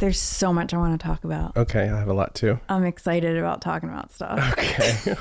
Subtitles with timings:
[0.00, 1.56] There's so much I want to talk about.
[1.56, 2.58] Okay, I have a lot too.
[2.68, 4.40] I'm excited about talking about stuff.
[4.58, 5.14] Okay.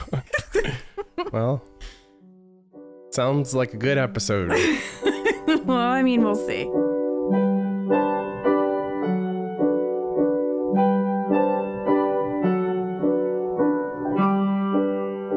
[1.31, 1.63] well,
[3.11, 4.49] sounds like a good episode.
[5.65, 6.63] well, I mean, we'll see.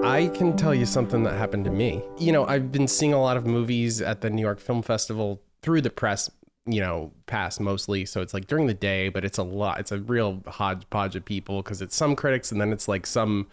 [0.03, 2.03] I can tell you something that happened to me.
[2.17, 5.43] You know, I've been seeing a lot of movies at the New York Film Festival
[5.61, 6.31] through the press,
[6.67, 8.05] you know, pass mostly.
[8.05, 9.81] So it's like during the day, but it's a lot.
[9.81, 13.47] It's a real hodgepodge of people because it's some critics and then it's like some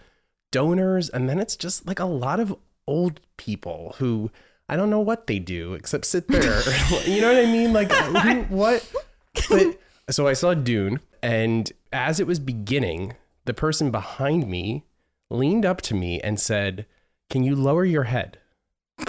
[0.52, 2.56] donors and then it's just like a lot of
[2.88, 4.32] old people who
[4.70, 6.62] I don't know what they do except sit there.
[7.06, 7.74] you know what I mean?
[7.74, 8.92] Like, who, what?
[9.50, 14.84] But so I saw Dune, and as it was beginning, the person behind me
[15.30, 16.86] leaned up to me and said,
[17.30, 18.38] Can you lower your head?
[19.00, 19.08] like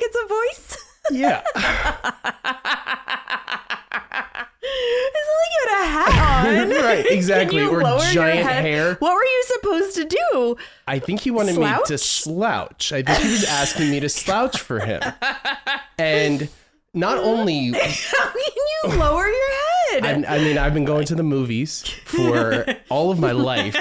[0.00, 0.76] it's a voice.
[1.10, 1.42] Yeah.
[4.68, 6.70] It's like you had a hat on.
[6.84, 7.58] right, exactly.
[7.60, 8.64] Can you Or lower your giant head?
[8.64, 8.94] hair.
[8.98, 10.56] What were you supposed to do?
[10.86, 12.00] I think he wanted me to Slouch?
[12.00, 12.92] slouch.
[12.92, 15.00] I think he was asking me to slouch for him.
[15.98, 16.48] And
[16.94, 18.42] not only How can
[18.92, 19.50] you lower your
[20.02, 20.26] head?
[20.26, 23.76] I, I mean, I've been going to the movies for all of my life.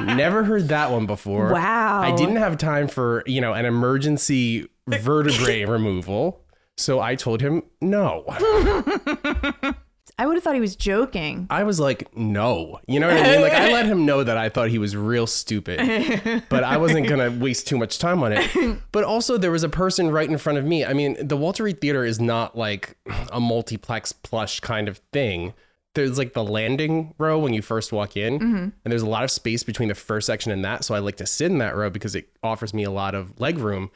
[0.00, 1.52] Never heard that one before.
[1.52, 2.00] Wow.
[2.02, 6.44] I didn't have time for, you know, an emergency vertebrae removal.
[6.76, 8.24] So I told him no.
[10.18, 11.46] I would have thought he was joking.
[11.50, 12.80] I was like, no.
[12.86, 13.40] You know what I mean?
[13.40, 17.08] Like, I let him know that I thought he was real stupid, but I wasn't
[17.08, 18.78] going to waste too much time on it.
[18.92, 20.84] But also, there was a person right in front of me.
[20.84, 22.96] I mean, the Walter Reade Theater is not like
[23.32, 25.54] a multiplex plush kind of thing.
[25.94, 28.56] There's like the landing row when you first walk in, mm-hmm.
[28.56, 30.84] and there's a lot of space between the first section and that.
[30.84, 33.40] So I like to sit in that row because it offers me a lot of
[33.40, 33.90] leg room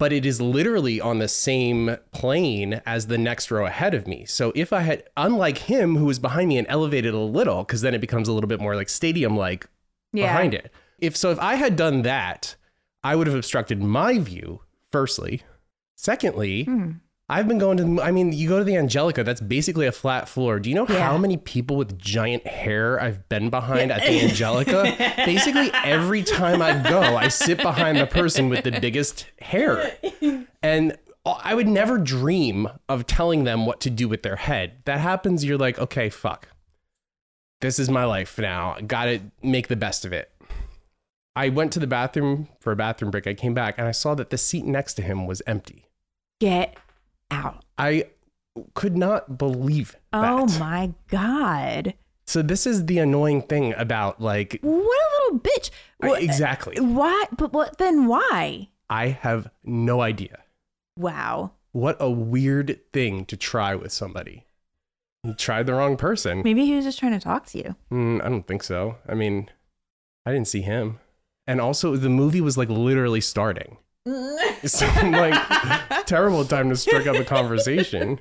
[0.00, 4.24] but it is literally on the same plane as the next row ahead of me.
[4.24, 7.82] So if I had, unlike him who was behind me and elevated a little, because
[7.82, 9.66] then it becomes a little bit more like stadium like
[10.12, 10.24] Yeah.
[10.32, 10.72] behind it.
[10.98, 12.56] If so, if I had done that,
[13.04, 15.42] I would have obstructed my view, firstly.
[15.96, 16.90] Secondly, Hmm.
[17.30, 19.92] I've been going to, the- I mean, you go to the Angelika, that's basically a
[19.92, 20.58] flat floor.
[20.58, 21.06] Do you know Yeah.
[21.06, 24.94] how many people with giant hair I've been behind at the Angelika?
[25.24, 29.96] basically, every time I go, I sit behind the person with the biggest hair.
[30.62, 34.78] And I would never dream of telling them what to do with their head.
[34.86, 36.48] That happens, you're like, okay, fuck.
[37.60, 38.76] This is my life now.
[38.86, 40.32] Gotta make the best of it.
[41.36, 43.26] I went to the bathroom for a bathroom break.
[43.26, 45.84] I came back and I saw that the seat next to him was empty.
[46.40, 46.76] Get
[47.30, 47.64] out.
[47.78, 48.04] I
[48.74, 50.30] could not believe that.
[50.30, 51.94] Oh my God.
[52.26, 55.70] So this is the annoying thing about like What a little bitch.
[55.98, 56.78] What, exactly.
[56.78, 57.24] Why?
[57.36, 58.68] But what then why?
[58.88, 60.38] I have no idea.
[60.96, 61.52] Wow.
[61.72, 64.46] What a weird thing to try with somebody.
[65.22, 66.42] You tried the wrong person.
[66.42, 67.76] Maybe he was just trying to talk to you.
[67.92, 68.96] Mm, I don't think so.
[69.06, 69.50] I mean,
[70.24, 70.98] I didn't see him.
[71.46, 73.76] And also, the movie was like literally starting.
[74.64, 78.18] So I'm like, terrible time to strike up a conversation.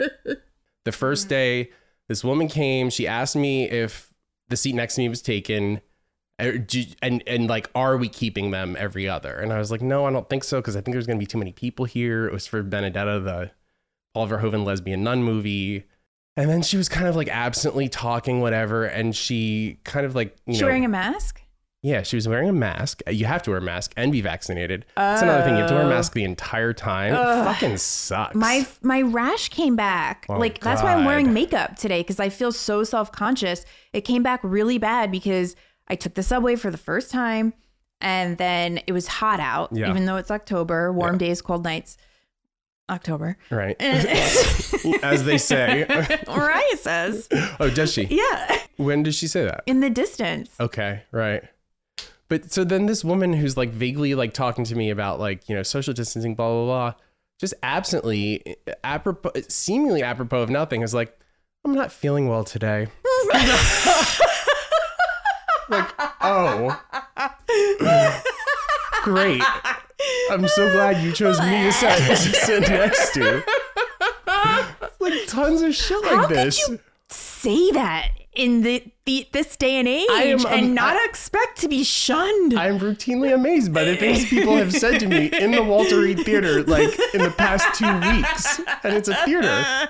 [0.85, 1.71] The first day,
[2.07, 2.89] this woman came.
[2.89, 4.13] She asked me if
[4.47, 5.81] the seat next to me was taken,
[6.41, 6.65] er,
[7.01, 9.33] and and like, are we keeping them every other?
[9.35, 11.25] And I was like, no, I don't think so, because I think there's gonna be
[11.25, 12.25] too many people here.
[12.27, 13.51] It was for Benedetta, the
[14.13, 15.85] Paul Verhoeven lesbian nun movie.
[16.37, 20.37] And then she was kind of like absently talking, whatever, and she kind of like
[20.45, 21.41] you She know, wearing a mask?
[21.81, 23.01] Yeah, she was wearing a mask.
[23.07, 24.85] Uh, you have to wear a mask and be vaccinated.
[24.95, 25.53] That's another thing.
[25.55, 25.89] You have to wear a Oh.
[25.89, 27.13] mask the entire time.
[27.13, 28.35] It fucking sucks.
[28.35, 30.25] My my rash came back.
[30.29, 33.65] Oh, like that's why I'm wearing makeup today because I feel so self conscious.
[33.93, 35.55] It came back really bad because
[35.87, 37.53] I took the subway for the first time,
[38.01, 39.69] and then it was hot out.
[39.71, 39.89] Yeah.
[39.89, 41.19] Even though it's October, warm Yeah.
[41.29, 41.97] days, cold nights.
[42.89, 43.37] October.
[43.51, 43.75] right,
[45.03, 45.85] as they say.
[46.27, 47.27] Mariah says,
[47.59, 48.03] oh, does she?
[48.05, 49.61] "Yeah, When did she say that?
[49.67, 51.43] in the distance." Okay, right.
[52.29, 55.55] But so then this woman who's like vaguely like talking to me about like you
[55.55, 56.93] know social distancing, blah blah blah,
[57.39, 61.17] just absently, eh, apropos, seemingly apropos of nothing, is like,
[61.65, 62.87] I'm not feeling well today.
[65.69, 65.89] like,
[66.21, 66.79] oh,
[69.03, 69.41] great.
[70.29, 73.43] I'm so glad you chose me to sit, next to.
[74.99, 76.67] Like tons of shit like How could this.
[76.67, 80.95] you say that in the, the this day and age I am, um, and not
[80.95, 82.53] I- expect to be shunned?
[82.57, 86.21] I'm routinely amazed by the things people have said to me in the Walter Reade
[86.25, 88.59] Theater, like in the past two weeks.
[88.83, 89.87] And it's a theater.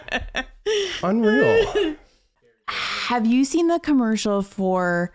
[1.03, 1.95] Unreal.
[2.67, 5.11] Have you seen the commercial for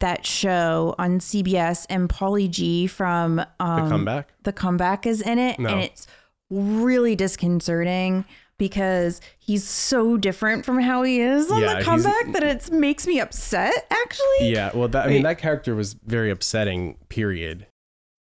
[0.00, 4.28] that show on CBS and Paulie G from um, The comeback?
[4.42, 5.68] The comeback is in it, No.
[5.70, 6.06] and it's
[6.50, 8.24] really disconcerting
[8.64, 13.06] because he's so different from how he is on Yeah, the comeback that it makes
[13.06, 13.86] me upset.
[13.90, 16.96] Actually, Yeah, well, that, I mean, that character was very upsetting.
[17.10, 17.66] Period.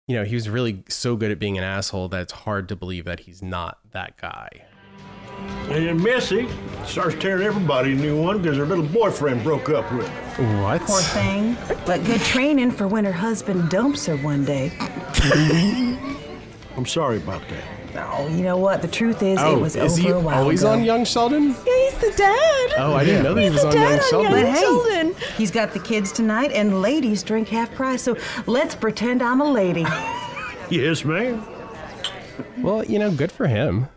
[0.07, 2.75] You know, he was really so good at being an asshole that it's hard to
[2.75, 4.50] believe that he's not that guy.
[5.69, 6.48] And then Missy
[6.86, 10.63] starts tearing everybody a new one because her little boyfriend broke up with her.
[10.63, 10.81] What?
[10.81, 11.56] Poor thing.
[11.86, 14.72] But good training for when her husband dumps her one day.
[16.75, 17.75] I'm sorry about that.
[17.98, 18.82] Oh, you know what?
[18.82, 20.72] The truth is, it oh, was is over he a while always ago.
[20.74, 21.50] on Young Sheldon?
[21.66, 22.74] yeah, he's the dad.
[22.78, 24.32] Oh, I didn't know that he was the on dad Young on Sheldon.
[24.32, 25.16] Young But hey, Sheldon.
[25.38, 28.02] he's got the kids tonight, and ladies drink half price.
[28.02, 29.86] So let's pretend I'm a lady.
[30.72, 31.46] Yes, ma'am.
[32.58, 33.88] Well, you know, good for him.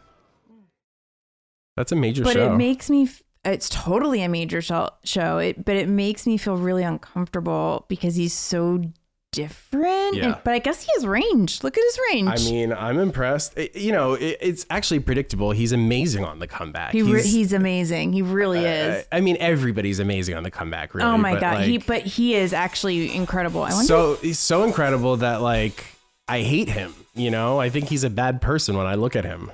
[1.77, 2.29] That's a major show.
[2.31, 2.53] But show.
[2.53, 3.05] it makes me.
[3.05, 4.91] f- It's totally a major show.
[5.05, 8.83] Show it, but it makes me feel really uncomfortable because he's so
[9.33, 10.15] different.
[10.17, 10.25] Yeah.
[10.27, 11.63] And, but I guess he has range.
[11.63, 12.29] Look at his range.
[12.29, 13.57] I mean, I'm impressed.
[13.57, 15.51] It- you know, it, it's actually predictable.
[15.53, 16.93] He's amazing on the comeback.
[16.93, 18.13] he re- he's amazing.
[18.13, 19.07] He really is.
[19.13, 20.95] I mean, everybody's amazing on the comeback.
[20.95, 21.09] Really.
[21.09, 21.61] oh my but, god.
[21.65, 23.63] he but he is actually incredible.
[23.63, 23.87] I wonder.
[23.87, 25.85] so he's so incredible that like
[26.29, 26.95] I hate him.
[27.15, 29.51] You know, I think he's a bad person when I look at him.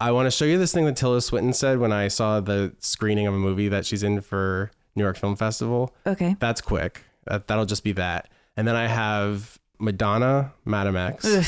[0.00, 2.72] I want to show you this thing that Tilda Swinton said when I saw the
[2.78, 5.92] screening of a movie that she's in for New York Film Festival.
[6.06, 6.36] okay.
[6.38, 7.02] That's quick.
[7.26, 8.28] That, that'll just be that.
[8.58, 11.24] And then I have Madonna, Madame X.
[11.24, 11.44] Ugh.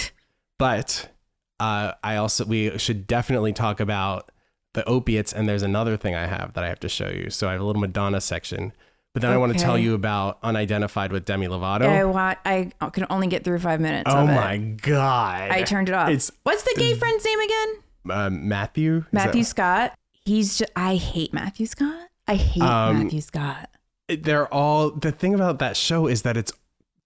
[0.59, 1.11] But
[1.59, 4.31] uh, I also we should definitely talk about
[4.75, 5.33] the opiates.
[5.33, 7.29] And there's another thing I have that I have to show you.
[7.31, 8.73] So I have a little Madonna section.
[9.13, 11.83] But then I want to tell you about Unidentified with Demi Lovato.
[11.89, 12.39] I want.
[12.45, 14.09] I can only get through five minutes.
[14.09, 14.35] oh of it.
[14.35, 15.51] my god!
[15.51, 16.11] I turned it off.
[16.11, 17.69] It's What's the gay friend's name again?
[18.09, 18.99] uh, Matthew.
[18.99, 19.99] Is Matthew that- Scott.
[20.25, 20.59] He's.
[20.59, 22.07] Just, I hate Matthew Scott.
[22.29, 23.69] I hate Um, Matthew Scott.
[24.09, 26.53] they're all the thing about that show is that it's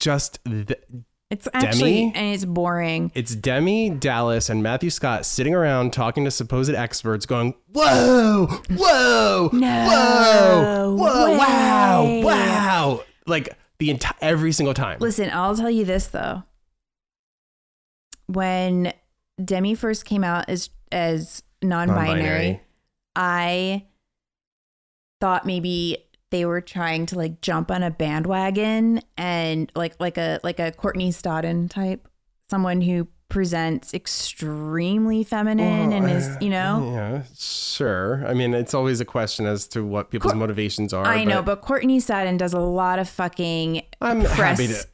[0.05, 0.69] just th-
[1.31, 2.12] It's actually Demi?
[2.15, 3.11] and it's boring.
[3.15, 9.51] it's Demi Dallas and Matthew Scott sitting around talking to supposed experts, going, "Whoa, whoa,
[9.53, 14.99] No whoa, whoa, wow, wow!" Like the entire every single time.
[15.01, 16.43] Listen, I'll tell you this though.
[18.27, 18.93] When
[19.43, 22.61] Demi first came out as as non-binary, Non-binary.
[23.17, 23.87] I
[25.21, 26.04] thought maybe
[26.35, 30.73] they were trying to like jump on a bandwagon and like like a like a
[30.73, 32.09] Courtney Stodden type,
[32.51, 38.27] someone who presents extremely feminine and is, you know, Yeah, sure.
[38.27, 41.07] I mean, it's always a question as to what people's Cour- motivations are.
[41.07, 44.85] I know, but Courtney Stodden does a lot of fucking I'm press, happy to.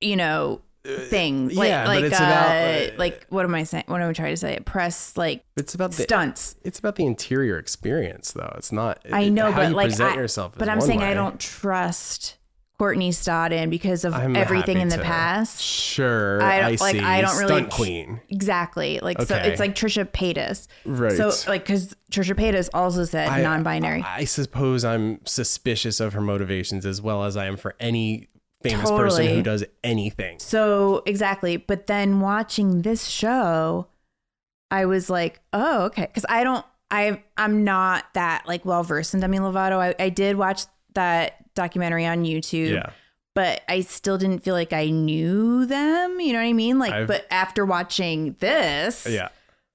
[0.00, 2.50] you know, things like yeah, but it's uh, about,
[2.94, 3.84] uh, like what am I saying?
[3.86, 4.58] What am I trying to say?
[4.64, 6.56] Press like It's about the stunts.
[6.64, 8.52] it's about the interior experience, though.
[8.56, 9.04] It's not.
[9.12, 10.54] I it- know, how but you like, present I, yourself.
[10.56, 12.38] but I'm saying I don't trust
[12.78, 15.60] Courtney Stodden because of I'm everything in the to- past.
[15.62, 17.00] Sure, I I, don't- like, see.
[17.02, 18.20] I don't really Stunt queen.
[18.30, 19.00] Exactly.
[19.02, 20.66] Like so, it's like Trisha Paytas.
[20.86, 21.12] Right.
[21.12, 24.00] So like because Trisha Paytas also said I- non-binary.
[24.02, 28.29] I, I suppose I'm suspicious of her motivations as well as I am for any
[28.62, 30.38] famous person who does anything.
[30.38, 31.56] So exactly.
[31.56, 33.86] But then watching this show,
[34.70, 36.08] I was like, oh, okay.
[36.14, 39.78] Cause I don't I I'm not that like well versed in Demi Lovato.
[39.78, 40.62] I, I did watch
[40.94, 42.72] that documentary on YouTube.
[42.72, 42.90] Yeah.
[43.34, 46.18] But I still didn't feel like I knew them.
[46.20, 46.78] You know what I mean?
[46.80, 49.28] Like, I've- but after watching this, Yeah.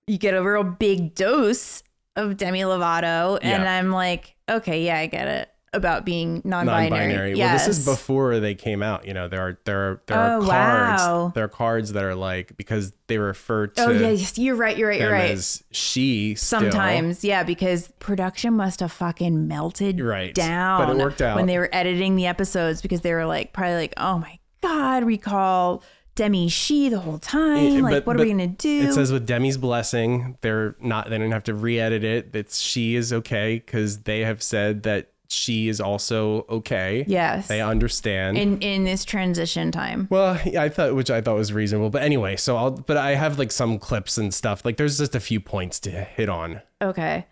[0.07, 1.81] you get a real big dose
[2.17, 3.39] of Demi Lovato.
[3.41, 3.77] And Yeah.
[3.77, 6.89] I'm like, okay, yeah, I get it about being non-binary.
[6.89, 7.29] Non-binary.
[7.37, 7.59] Yes.
[7.61, 9.05] Well, this is before they came out.
[9.05, 11.01] You know, there are there are there are Oh, cards.
[11.03, 11.31] wow.
[11.35, 14.75] There are cards that are like because they refer to Oh yes, you're right.
[14.77, 14.99] You're right.
[15.01, 15.31] You're right.
[15.31, 16.35] as she.
[16.35, 16.59] still.
[16.61, 20.33] Sometimes, yeah, because production must have fucking melted Right.
[20.33, 20.85] down.
[20.87, 21.35] But it worked out.
[21.35, 25.03] when they were editing the episodes because they were like probably like, oh my god,
[25.03, 25.83] recall.
[26.17, 27.81] Demi she the whole time.
[27.81, 28.83] Like, but- what are we gonna do?
[28.87, 31.09] It says with Demi's blessing, they're not.
[31.09, 32.31] They don't have to re-edit it.
[32.31, 37.03] That she is okay because they have said that she is also okay.
[37.07, 38.37] yes, They understand.
[38.37, 40.07] in in this transition time.
[40.09, 41.89] well, I thought, which I thought was reasonable.
[41.89, 42.71] But anyway, so I'll.
[42.71, 44.63] But I have like some clips and stuff.
[44.65, 46.61] Like, there's just a few points to hit on.
[46.81, 47.27] Okay,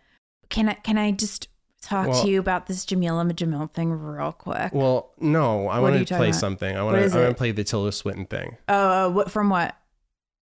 [0.50, 1.48] can I can I just
[1.82, 4.74] talk Well- to you about this Jamila Jamil thing real quick?
[4.74, 6.40] Well, no, I want to play about?
[6.40, 6.78] something.
[6.78, 7.04] I want to.
[7.18, 8.58] I want to play the Tilda Swinton thing.
[8.70, 9.76] Oh, Uh, what from what?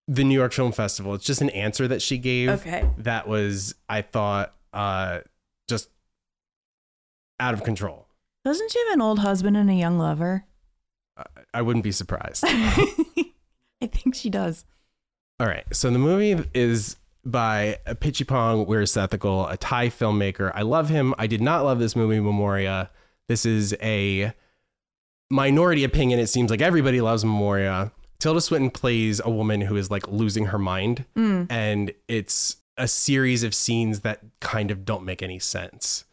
[0.08, 1.14] The New York Film Festival.
[1.14, 2.48] It's just an answer that she gave.
[2.48, 2.84] Okay.
[2.98, 5.20] That was, I thought, uh,
[7.40, 8.06] out of control.
[8.44, 10.44] Doesn't she have an old husband and a young lover?
[11.52, 12.44] I wouldn't be surprised.
[12.46, 14.64] I think she does.
[15.38, 15.64] All right.
[15.72, 20.52] So the movie is by Pitchy Pichipong Weerasethakul, a Thai filmmaker.
[20.54, 21.14] I love him.
[21.18, 22.90] I did not love this movie, Memoria.
[23.28, 24.32] This is a
[25.30, 26.18] minority opinion.
[26.18, 27.92] It seems like everybody loves Memoria.
[28.18, 31.44] Tilda Swinton plays a woman who is like losing her mind, hmm.
[31.48, 36.04] and it's a series of scenes that kind of don't make any sense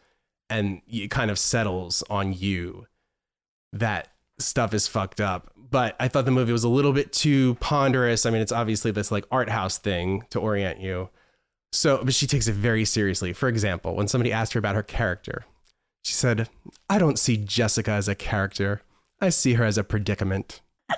[0.50, 2.88] and it kind of settles on you
[3.74, 5.52] that stuff is fucked up.
[5.70, 8.26] But i thought the movie was a little bit too ponderous.
[8.26, 11.10] I mean it's obviously this like art house thing to orient you.
[11.72, 13.34] So but she takes it very seriously.
[13.34, 15.46] For example when somebody asked her about her character
[16.04, 16.48] she said
[16.90, 18.82] i don't see jessica as a character.
[19.20, 20.62] I see her as a predicament.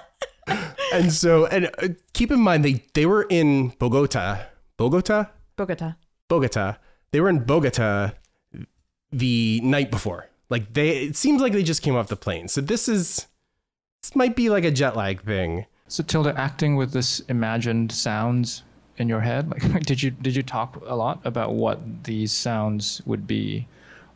[0.91, 4.47] And so and uh, keep in mind they they were in bogota.
[4.75, 5.27] Bogota?
[5.55, 5.95] Bogota.
[6.27, 6.77] Bogota.
[7.11, 8.13] They were in Bogota
[9.11, 10.27] the night before.
[10.49, 12.47] Like they, it seems like they just came off the plane.
[12.47, 13.27] So this is,
[14.01, 15.65] this might be like a jet lag thing.
[15.87, 18.63] So Tilda acting with this imagined sounds
[18.97, 23.01] in your head, like did you did you talk a lot about what these sounds
[23.05, 23.65] would be,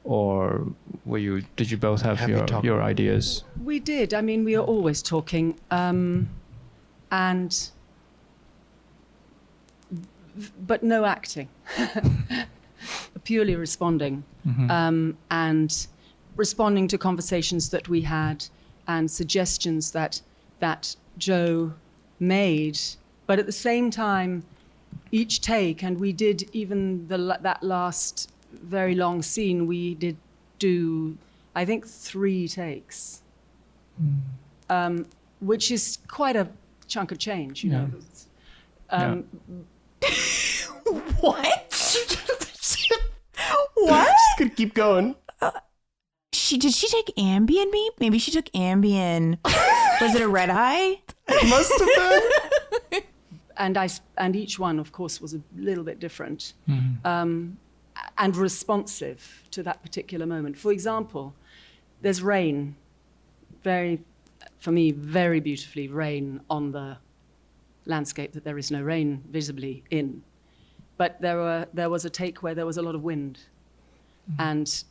[0.03, 0.67] or
[1.05, 3.45] were you did you both have, Have your talked- your ideas?
[3.63, 4.13] We did.
[4.13, 6.29] I mean, we are always talking, um,
[7.11, 7.69] and
[10.67, 11.47] but no acting,
[13.23, 14.23] purely responding,
[14.69, 15.87] um, and
[16.35, 18.45] responding to conversations that we had
[18.87, 20.21] and suggestions that
[20.59, 21.73] that Joe
[22.19, 22.79] made.
[23.27, 24.43] But at the same time,
[25.11, 29.67] each take, and we did even the that last very long scene.
[29.67, 30.17] We did
[30.59, 31.17] do,
[31.55, 33.23] I think, three takes
[34.69, 35.05] um,
[35.39, 36.47] which is quite a
[36.87, 37.89] chunk of change, you know.
[38.89, 39.25] Um,
[41.21, 41.71] What?
[43.89, 44.07] what?
[44.07, 45.15] Just gonna keep going.
[46.33, 47.65] She did she take Ambien?
[47.71, 49.37] Maybe maybe she took Ambien.
[50.01, 51.01] Was it a red eye?
[51.27, 51.89] It Must have
[52.91, 53.01] been.
[53.55, 56.53] And I s- and each one, of course, was a little bit different
[57.05, 57.55] um,
[58.17, 60.57] and responsive to that particular moment.
[60.57, 61.35] For example,
[62.01, 62.75] there's rain,
[63.63, 64.01] very,
[64.57, 66.97] for me, very beautifully rain on the
[67.85, 70.23] landscape that there is no rain visibly in.
[70.97, 73.39] But there were there was a take where there was a lot of wind,
[74.29, 74.41] Mm-hmm.
[74.41, 74.83] and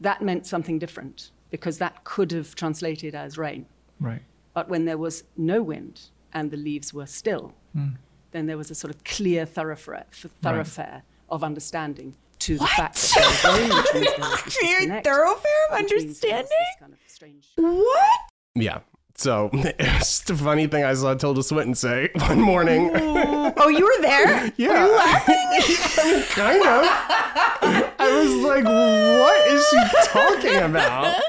[0.00, 3.66] that meant something different because that could have translated as rain.
[4.00, 4.22] Right.
[4.54, 6.00] But when there was no wind
[6.32, 7.90] and the leaves were still, hmm.
[8.32, 10.06] then there was a sort of clear thoroughfare,
[10.42, 14.58] thoroughfare of understanding to the fact that there was rain, which means there was this
[14.58, 16.48] Clear thoroughfare of which means there was understanding?
[16.48, 17.46] this kind of strange.
[17.56, 18.20] What?
[18.54, 18.80] Yeah.
[19.16, 22.90] So it's just a funny thing I saw Tilda Swinton say one morning.
[22.94, 24.52] Oh, you were there?
[24.56, 24.70] Yeah.
[24.70, 25.36] Are you laughing?
[25.38, 27.83] I mean, kind of.
[27.98, 31.22] I was like, what is she talking about?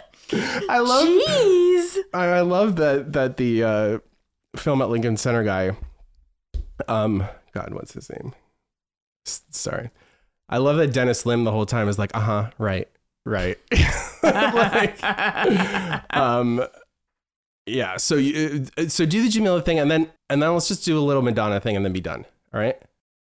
[0.70, 1.98] I love Jeez.
[2.14, 4.00] I, I love that that the uh,
[4.56, 5.72] film at Lincoln Center guy,
[6.88, 8.34] um, God, what's his name?
[9.26, 9.92] S- sorry,
[10.50, 12.88] I love that Dennis Lim the whole time is like, uh huh, right,
[13.26, 13.58] right,
[14.24, 15.04] like,
[16.16, 16.66] um,
[17.66, 17.98] yeah.
[17.98, 20.98] So you, uh, so do the Jamila thing, and then and then let's just do
[20.98, 22.26] a little Madonna thing, and then be done.
[22.54, 22.82] All right.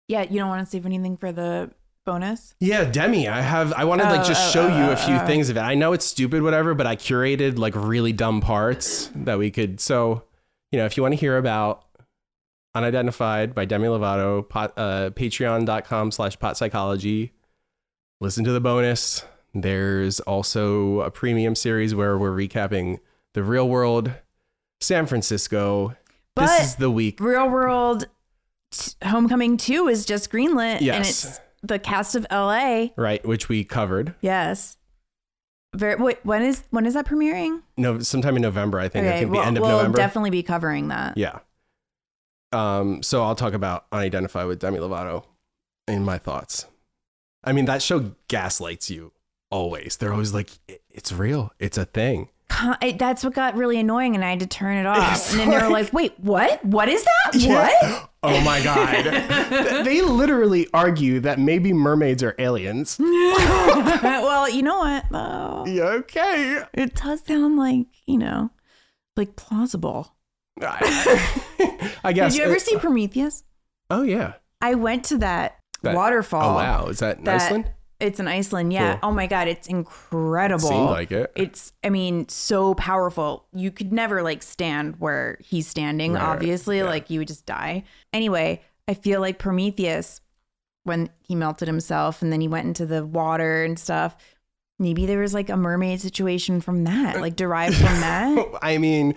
[0.09, 1.71] Yeah, you don't want to save anything for the
[2.07, 2.55] bonus?
[2.61, 4.93] Yeah, Demi, I have I want to like Oh, just oh, show oh, you oh,
[4.93, 5.27] a few oh.
[5.27, 5.61] things of it.
[5.61, 9.79] I know it's stupid whatever, but I curated like really dumb parts that we could
[9.81, 10.23] so,
[10.73, 11.83] you know, if you want to hear about
[12.75, 17.33] Unidentified by Demi Lovato, pot, uh, patreon.com slash pot psychology.
[18.21, 19.25] Listen to the bonus.
[19.55, 22.99] There's also a premium series where we're recapping
[23.33, 24.13] the real world,
[24.83, 25.97] San Francisco.
[26.35, 27.19] But- this is the week.
[27.19, 28.09] Real World
[28.71, 31.25] t- Homecoming 2 is just greenlit and Yes.
[31.25, 32.89] it's the cast of LA.
[32.97, 34.15] Right, which we covered.
[34.21, 34.77] Yes.
[35.75, 37.63] Very wait, when is when is that premiering?
[37.77, 39.07] No, sometime in November, I think.
[39.07, 39.69] I think well, the end of November.
[39.69, 39.97] we'll November.
[39.99, 41.19] definitely be covering that.
[41.19, 41.39] Yeah.
[42.53, 45.25] Um, so I'll talk about Unidentified with Demi Lovato
[45.89, 46.67] in my thoughts.
[47.45, 49.13] I mean, that show gaslights you
[49.51, 49.97] always.
[49.99, 50.51] They're always like,
[50.91, 51.53] it's real.
[51.59, 52.31] It's a thing.
[52.49, 55.13] Con- I- that's what got really annoying and I had to turn it off.
[55.13, 56.65] It's and then they were like, "Wait, what?
[56.65, 57.43] What is that?
[57.83, 59.85] What?" Oh my God.
[59.87, 62.97] They literally argue that maybe mermaids are aliens.
[63.01, 65.05] well, you know what?
[65.11, 65.65] though?
[65.67, 66.65] Yeah, okay.
[66.75, 68.51] It does sound like, you know,
[69.17, 70.15] like plausible.
[70.61, 72.33] I, I guess.
[72.33, 73.45] Did you ever uh, see Prometheus?
[73.91, 74.35] Oh, yeah.
[74.61, 76.53] I went to that, That- waterfall.
[76.53, 76.87] Oh, wow.
[76.87, 77.71] Is that that- Iceland?
[77.99, 78.99] It's in Iceland, yeah.
[78.99, 79.11] Cool.
[79.11, 80.69] Oh my god, it's incredible.
[80.69, 81.33] Seemed like it.
[81.35, 83.47] It's, I mean, so powerful.
[83.55, 86.13] You could never like stand where he's standing.
[86.13, 86.85] Right, obviously, yeah.
[86.85, 87.85] like you would just die.
[88.13, 90.21] Anyway, I feel like Prometheus,
[90.87, 94.17] when he melted himself and then he went into the water and stuff.
[94.79, 98.47] Maybe there was like a mermaid situation from that, uh, like derived from that.
[98.63, 99.15] I mean,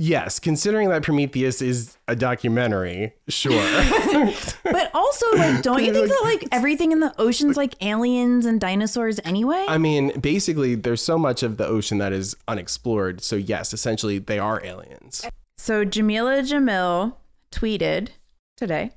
[0.00, 3.52] yes, considering that Prometheus is a documentary, sure.
[4.64, 8.60] But also, like, don't you think that like everything in the ocean's like aliens and
[8.60, 9.64] dinosaurs anyway?
[9.68, 13.22] I mean, basically, there's so much of the ocean that is unexplored.
[13.22, 15.24] So, yes, essentially, they are aliens.
[15.58, 17.14] So Jamila Jamil
[17.52, 18.08] tweeted
[18.56, 18.92] today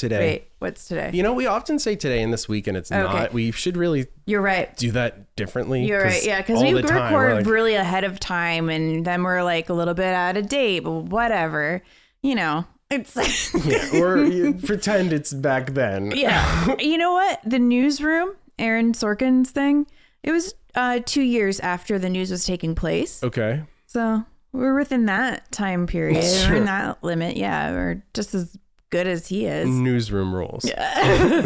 [0.00, 0.18] today.
[0.18, 1.10] Wait, what's today?
[1.12, 3.02] You know, we often say today and this week, and it's Okay.
[3.02, 3.32] not.
[3.32, 4.74] We should really You're right.
[4.76, 5.84] do that differently.
[5.84, 6.24] You're right.
[6.24, 9.68] Yeah, because we the time we're like, really ahead of time, and then we're like
[9.68, 11.82] a little bit out of date, but whatever.
[12.22, 13.16] You know, it's
[13.66, 16.12] yeah, or you pretend it's back then.
[16.12, 16.76] yeah.
[16.78, 17.40] you know what?
[17.44, 19.86] The newsroom, Aaron Sorkin's thing.
[20.22, 23.62] It was uh, two years after the news was taking place, Okay.
[23.86, 26.16] so we're within that time period.
[26.22, 26.56] We're Sure.
[26.56, 27.36] in that limit.
[27.38, 28.58] Yeah, we're just as
[28.90, 29.68] good as he is.
[29.68, 30.64] Newsroom rules.
[30.64, 30.70] we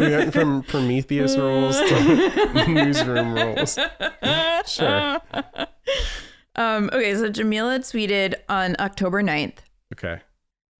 [0.09, 3.77] went from Prometheus rules to newsroom rules.
[4.67, 5.19] Sure.
[6.55, 9.57] Um, okay, so Jamila tweeted on October 9th.
[9.93, 10.19] Okay.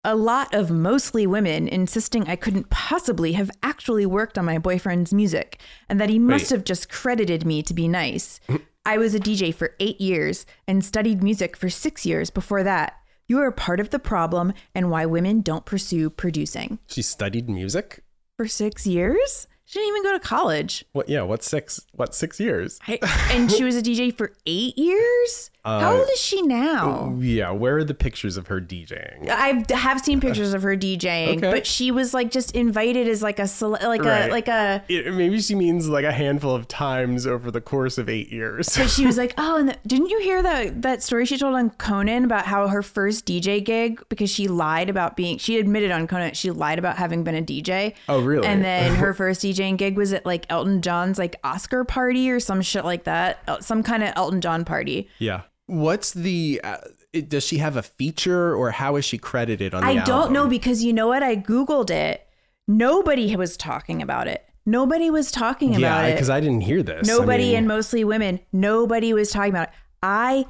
[0.04, 5.14] a lot of mostly women insisting I couldn't possibly have actually worked on my boyfriend's
[5.14, 6.58] music and that he must Wait.
[6.58, 8.40] have just credited me to be nice.
[8.86, 12.94] I was a DJ for eight years and studied music for six years before that.
[13.28, 16.78] You are a part of the problem and why women don't pursue producing.
[16.88, 18.04] She studied music.
[18.38, 19.48] For six years?
[19.66, 20.86] She didn't even go to college.
[20.92, 21.10] What?
[21.10, 21.24] Yeah.
[21.24, 21.82] What six?
[21.94, 22.80] What six years?
[22.88, 23.00] I,
[23.32, 25.50] and she was a DJ for eight years?
[25.66, 27.18] How Uh, old is she now?
[27.20, 27.50] Yeah.
[27.50, 29.30] Where are the pictures of her DJing?
[29.30, 31.52] I have seen pictures of her DJing, Okay.
[31.52, 34.30] but she was like just invited as like a cele- like Right.
[34.30, 37.98] a like a It- maybe she means like a handful of times over the course
[37.98, 38.78] of eight years.
[38.78, 41.56] but she was like, "Oh, and the, didn't you hear that that story she told
[41.56, 45.90] on Conan about how her first DJ gig because she lied about being she admitted
[45.90, 47.94] on Conan she lied about having been a DJ.
[48.08, 48.46] Oh, really?
[48.48, 52.40] And then her first DJing gig was at like Elton John's like Oscar party or
[52.40, 55.10] some shit like that, some kind of Elton John party.
[55.18, 55.42] yeah.
[55.68, 56.62] What's the?
[56.64, 56.78] Uh,
[57.14, 60.32] it, does she have a feature, or how is she credited on the I don't
[60.32, 61.24] know because you know what?
[61.24, 62.28] I googled it.
[62.68, 64.44] Nobody was talking about it.
[64.66, 66.14] Nobody was talking about Yeah, it.
[66.14, 67.08] because I didn't hear this.
[67.08, 68.40] I Nobody mean- and mostly women.
[68.52, 69.74] Nobody was talking about it.
[70.02, 70.46] I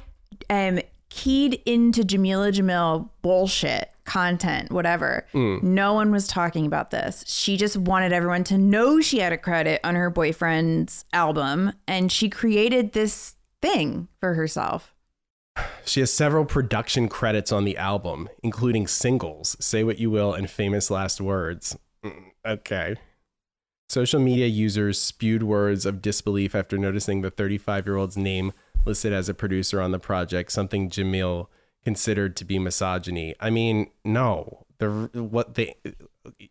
[0.48, 0.80] am
[1.10, 5.26] keyed into Jamila Jamil bullshit content, whatever.
[5.34, 5.62] Mm.
[5.62, 7.24] No one was talking about this.
[7.26, 12.10] She just wanted everyone to know she had a credit on her boyfriend's album, and
[12.10, 14.94] she created this thing for herself.
[15.84, 20.50] She has several production credits on the album, including singles, Say What You Will, and
[20.50, 21.76] Famous Last Words.
[22.04, 22.96] Mm, Okay.
[23.88, 28.52] Social media users spewed words of disbelief after noticing the 35 year old's name
[28.84, 31.46] listed as a producer on the project, something Jamil
[31.84, 33.34] considered to be misogyny.
[33.38, 34.66] I mean, no.
[34.78, 35.76] The what they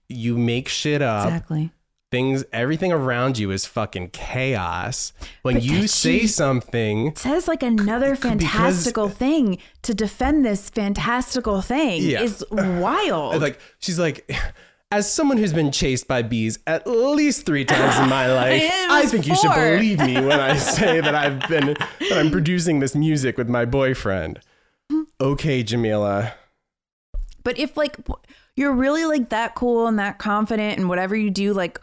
[0.07, 1.71] you make shit up Exactly.
[2.15, 7.61] Things everything around you is fucking chaos when But you say something It says like
[7.61, 12.21] another c- because- fantastical thing to defend this fantastical thing Yeah.
[12.21, 13.41] is wild.
[13.47, 14.31] like she's like
[14.91, 19.05] as someone who's been chased by bees at least three times in my life, I
[19.07, 22.95] think you should believe me when I say that I've been that I'm producing this
[22.95, 24.39] music with my boyfriend.
[24.89, 25.03] Mm-hmm.
[25.19, 26.33] Okay, Jamila.
[27.43, 27.97] But if like
[28.55, 31.81] you're really like that cool and that confident and whatever you do, like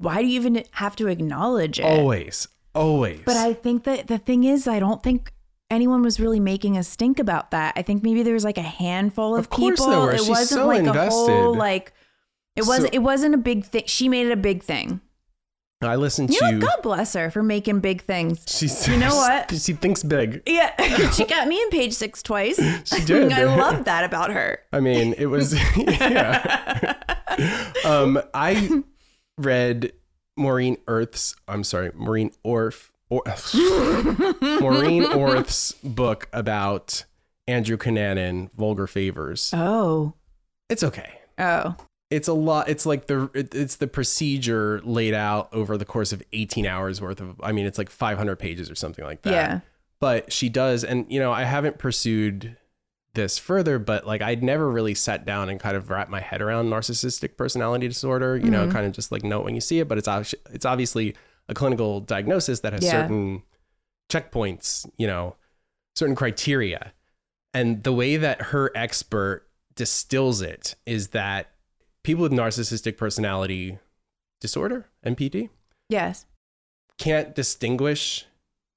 [0.00, 1.84] why do you even have to acknowledge it?
[1.84, 3.20] Always, always.
[3.24, 5.32] But I think that the thing is, I don't think
[5.70, 7.74] anyone was really making a stink about that.
[7.76, 10.08] I think maybe there was like a handful of, Of people.
[10.08, 11.58] It She's wasn't so like a whole invested.
[11.58, 11.92] like.
[12.56, 12.92] It wasn't.
[12.92, 13.82] So- it wasn't a big thing.
[13.86, 15.00] She made it a big thing.
[15.82, 16.60] I listened You to know, what?
[16.60, 18.44] God bless her for making big things.
[18.46, 19.50] She's, You know what?
[19.62, 20.42] She thinks big.
[20.46, 20.74] Yeah,
[21.12, 22.58] she got me in page six twice.
[22.84, 23.32] She did.
[23.32, 24.58] I love that about her.
[24.74, 26.96] I mean, it was yeah.
[27.86, 28.82] um, I
[29.38, 29.92] read
[30.36, 31.34] Maureen Earth's.
[31.48, 32.90] I'm sorry, Maureen Orff.
[33.08, 33.22] Or,
[34.60, 37.04] Maureen Orth's book about
[37.48, 39.50] Andrew Cunanan, Vulgar Favors.
[39.52, 40.14] Oh,
[40.68, 41.14] It's okay.
[41.38, 41.74] oh,
[42.10, 42.68] It's a lot.
[42.68, 47.00] It's like the it, it's the procedure laid out over the course of 18 hours
[47.00, 47.40] worth of.
[47.42, 49.60] I mean, it's like 500 pages or something like that yeah.
[49.98, 52.56] but she does and you know i haven't pursued
[53.14, 56.40] this further but like i'd never really sat down and kind of wrapped my head
[56.40, 58.72] around narcissistic personality disorder you know mm-hmm.
[58.72, 61.14] kind of just like know it when you see it but it's it's obviously
[61.48, 62.92] a clinical diagnosis that has Yeah.
[62.92, 63.42] certain
[64.08, 65.36] checkpoints you know
[65.96, 66.92] certain criteria
[67.52, 71.50] and the way that her expert distills it is that
[72.04, 73.78] people with narcissistic personality
[74.40, 75.48] disorder npd
[75.88, 76.26] Yes.
[76.96, 78.26] can't distinguish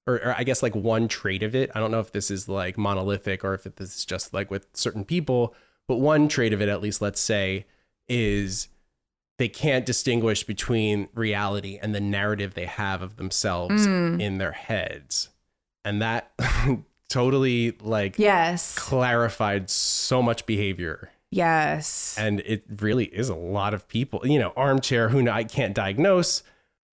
[0.08, 1.72] or, or I guess like one trait of it.
[1.74, 4.68] I don't know if this is like monolithic or if this is just like with
[4.74, 5.54] certain people,
[5.88, 7.66] but one trait of it, at least let's say,
[8.08, 8.68] is
[9.40, 14.22] they can't distinguish between reality and the narrative they have of themselves Mm.
[14.22, 15.30] in their heads.
[15.86, 16.32] And that
[17.10, 18.76] totally like Yes.
[18.78, 22.16] clarified so much behavior Yes.
[22.18, 26.44] and it really is a lot of people you know armchair who I can't diagnose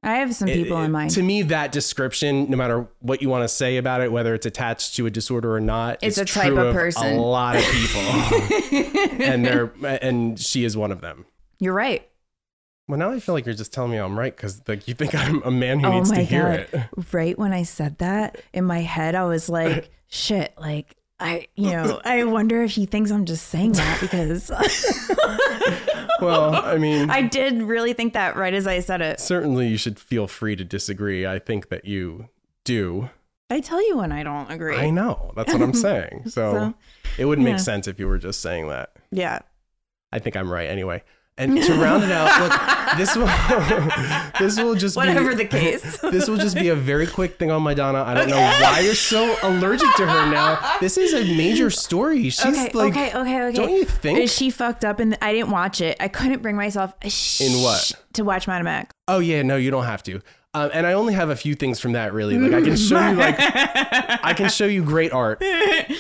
[0.03, 1.11] I have some people it- in mind.
[1.11, 4.47] To me, that description, no matter what you want to say about it, whether it's
[4.47, 7.17] attached to a disorder or not, It's a type true of person.
[7.19, 8.01] A lot of people,
[9.21, 11.27] and they're and she is one of them.
[11.59, 12.07] You're right.
[12.89, 15.15] Well, now I feel like you're just telling me I'm right because like you think
[15.15, 16.81] I'm a man who oh needs to hear god!
[16.99, 17.13] it.
[17.15, 21.71] Right when I said that, in my head, I was like, "Shit!" Like I, you
[21.71, 24.51] know, I wonder if he thinks I'm just saying that because
[26.21, 29.21] Well, I mean, I did really think that right as I said it.
[29.21, 31.27] certainly you should feel free to disagree.
[31.27, 32.29] I think that you
[32.65, 33.11] do.
[33.49, 34.77] I tell you when I don't agree.
[34.77, 35.33] I know.
[35.37, 36.25] That's what I'm saying.
[36.27, 36.75] So, So,
[37.19, 37.55] it wouldn't yeah.
[37.55, 38.91] make sense if you were just saying that.
[39.11, 39.41] Yeah.
[40.13, 41.03] I think I'm right anyway.
[41.39, 43.27] And to round it out, look, this will
[44.39, 45.99] this will just Whatever be, the case.
[45.99, 48.03] this will just be a very quick thing on Madonna.
[48.03, 50.79] I don't know why you're so allergic to her now.
[50.81, 52.25] This is a major story.
[52.29, 53.53] She's okay, like, okay, okay, okay.
[53.57, 54.29] Don't you think?
[54.29, 55.01] she fucked up?
[55.01, 55.97] And I didn't watch it.
[55.99, 57.91] I couldn't bring myself sh- In what?
[58.15, 58.91] to watch Madam Mac.
[59.09, 60.21] Oh yeah, no, you don't have to.
[60.53, 62.37] Um, and I only have a few things from that really.
[62.37, 65.43] Like I can show you like I can show you great art.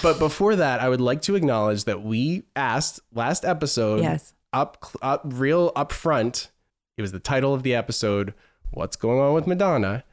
[0.03, 4.35] But before that, I would like to acknowledge that we asked last episode Yes.
[4.53, 6.51] Up up real up front.
[6.97, 8.35] It was the title of the episode,
[8.71, 10.05] What's Going On with Madonna?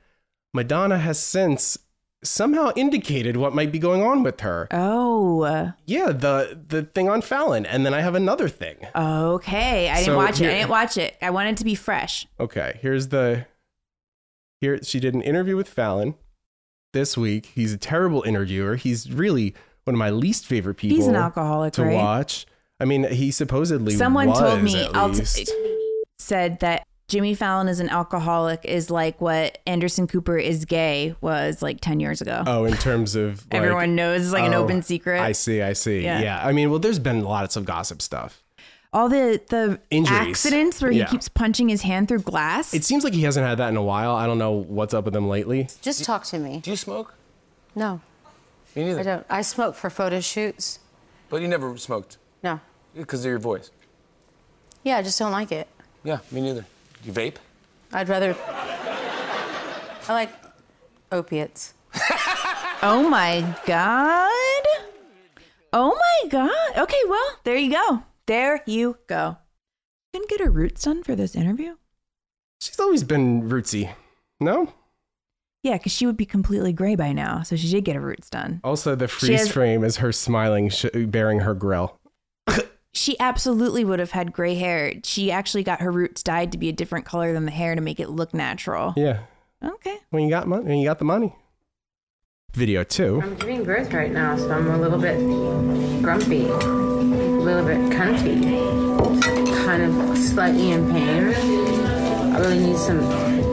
[0.53, 1.77] Madonna has since
[2.23, 4.67] somehow indicated what might be going on with her.
[4.71, 7.65] Oh, Yeah, the the thing on Fallon.
[7.65, 8.77] And then I have another thing.
[8.95, 9.89] okay.
[9.89, 10.49] I didn't So watch it.
[10.49, 11.15] I didn't watch it.
[11.21, 12.25] I wanted to be fresh.
[12.39, 13.45] Okay, here's the
[14.61, 16.15] here she did an interview with Fallon
[16.93, 17.47] this week.
[17.53, 18.75] He's a terrible interviewer.
[18.75, 21.93] He's really one of my least favorite people He's an alcoholic, to right?
[21.93, 22.47] watch.
[22.79, 25.47] I mean, he supposedly Someone was, told me at I'll t-
[26.19, 31.61] said that Jimmy Fallon is an alcoholic is like what Anderson Cooper is gay was
[31.61, 32.43] like 10 years ago.
[32.45, 35.19] oh, in terms of like, Everyone knows it's like an oh, open secret.
[35.21, 36.03] I see, I see.
[36.03, 36.19] Yeah.
[36.19, 36.45] Yeah.
[36.45, 38.43] I mean, well, there's been lots of gossip stuff.
[38.93, 40.19] All the the Injuries.
[40.19, 41.05] accidents where Yeah.
[41.05, 42.73] he keeps punching his hand through glass.
[42.73, 44.11] It seems like he hasn't had that in a while.
[44.15, 45.67] I don't know what's up with him lately.
[45.81, 46.59] Just talk to me.
[46.63, 47.13] Do you smoke?
[47.75, 48.01] No,
[48.75, 48.99] Me neither.
[48.99, 49.25] I don't.
[49.29, 50.79] I smoke for photo shoots.
[51.29, 52.59] But you never smoked No.
[52.95, 53.71] because of your voice.
[54.83, 55.67] Yeah, I just don't like it.
[56.03, 56.61] Yeah, me neither.
[57.03, 57.35] Do you vape?
[57.93, 58.35] I'd rather.
[58.47, 60.29] I like
[61.11, 61.73] opiates.
[62.81, 64.63] oh my god.
[65.73, 66.77] Oh my god.
[66.77, 68.03] Okay, well, there you go.
[68.25, 69.37] There you go.
[70.13, 71.75] Didn't get her roots done for this interview?
[72.61, 73.91] She's always been rootsy.
[74.39, 74.73] No?
[75.63, 77.43] Yeah, because she would be completely gray by now.
[77.43, 78.61] So she did get her roots done.
[78.63, 81.96] Also, the freeze has- frame is her smiling, sh- bearing her grill.
[82.93, 84.93] She absolutely would have had gray hair.
[85.03, 87.81] She actually got her roots dyed to be a different color than the hair to
[87.81, 88.93] make it look natural.
[88.97, 89.19] Yeah.
[89.63, 89.99] Okay.
[90.09, 91.35] When you got money, when you got the money.
[92.53, 93.21] Video two.
[93.21, 95.19] I'm giving birth right now, so I'm a little bit
[96.01, 98.41] grumpy, a little bit cunty,
[99.63, 101.35] kind of slightly in pain.
[102.33, 102.99] I really need some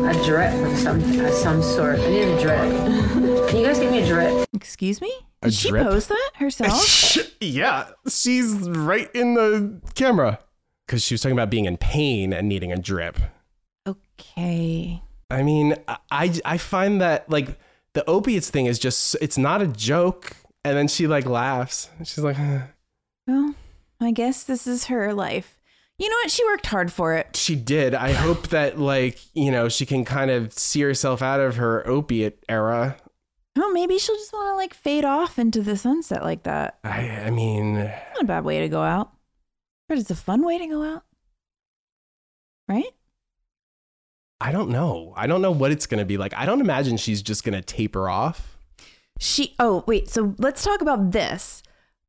[0.08, 1.98] a drip of some of some sort.
[1.98, 3.48] I need a drip.
[3.48, 4.46] Can you guys give me a drip?
[4.52, 5.12] Excuse me?
[5.42, 5.86] A Did she drip?
[5.86, 7.16] post that herself?
[7.40, 10.38] yeah, she's right in the camera.
[10.86, 13.18] Because she was talking about being in pain and needing a drip.
[13.86, 15.02] okay.
[15.30, 17.58] I mean, I- I, I find that like
[17.94, 20.36] the opiates thing is just, it's not a joke.
[20.64, 21.88] And then she like laughs.
[22.00, 22.36] She's like,
[23.26, 23.54] Well,
[24.00, 25.58] I guess this is her life.
[25.98, 26.30] You know what?
[26.30, 27.36] She worked hard for it.
[27.36, 27.94] she did.
[27.94, 31.86] I hope that like, you know, she can kind of see herself out of her
[31.86, 32.96] opiate era.
[33.56, 36.78] Oh, maybe she'll just want to like fade off into the sunset like that.
[36.82, 39.12] I, I mean, Not a bad way to go out.
[39.88, 41.04] But it's a fun way to go out.
[42.68, 42.90] Right?
[44.40, 45.12] I don't know.
[45.16, 46.34] I don't know what it's going to be like.
[46.34, 48.58] I don't imagine she's just going to taper off.
[49.20, 51.62] She oh wait, so let's talk about this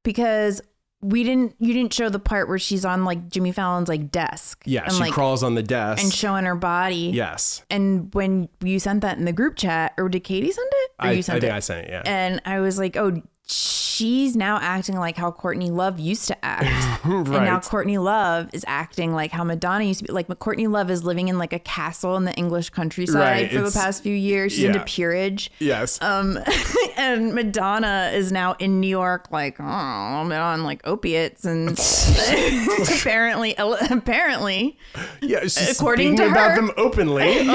[0.04, 0.60] because
[1.06, 4.63] we didn't you didn't show the part where she's on like Jimmy Fallon's like desk.
[4.65, 6.04] Yeah, and, she like, crawls on the desk.
[6.04, 7.12] and showing her body.
[7.13, 7.63] yes.
[7.70, 10.91] And when you sent that in the group chat, or did Katie send it?
[11.00, 11.56] Or I, you I sent think it?
[11.56, 12.02] I sent it, yeah.
[12.06, 16.66] And I was like, oh, she's now acting like how Courtney Love used to act.
[17.06, 20.12] And now Courtney Love is acting like how Madonna used to be.
[20.12, 23.62] Like Courtney Love is living in like a castle in the English countryside Right, for
[23.62, 24.54] the past few years.
[24.54, 24.70] She's yeah.
[24.70, 25.52] into peerage.
[25.60, 26.02] yes.
[26.02, 26.40] Um,
[26.98, 31.70] and Madonna is now in New York, like, oh, I'm on like opiates and
[32.90, 34.78] apparently, apparently,
[35.22, 36.56] yeah, she's according to about her.
[36.56, 37.48] them openly.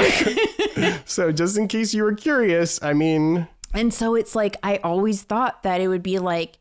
[1.05, 5.21] so just in case you were curious, I mean, And so it's like I always
[5.23, 6.57] thought that it would be like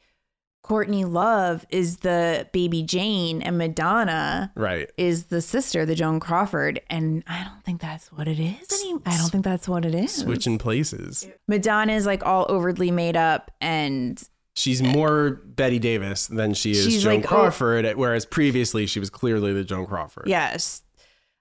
[0.62, 4.90] Courtney Love is the baby Jane and Madonna right.
[4.96, 6.80] is the sister, the Joan Crawford.
[6.88, 8.82] And I don't think that's what it is.
[9.06, 10.12] I don't think that's what it is.
[10.14, 11.26] Switching places.
[11.48, 14.22] Madonna is like all overtly made up and
[14.54, 19.08] She's more Bette Davis than she is Joan like, oh- Crawford, whereas previously she was
[19.08, 20.24] clearly the Joan Crawford.
[20.26, 20.82] yes.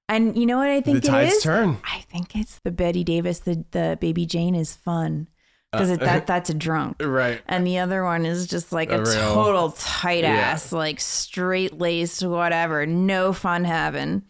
[0.08, 1.43] And you know what I think The it tides is?
[1.43, 1.77] turn.
[1.84, 5.27] I think it's the Bette Davis, the, the baby Jane is fun.
[5.71, 6.97] Because that that's a drunk.
[7.01, 7.41] Right.
[7.47, 10.32] And the other one is just like a, A total tight Yeah.
[10.32, 12.86] ass, like straight laced, whatever.
[12.86, 14.23] No fun having.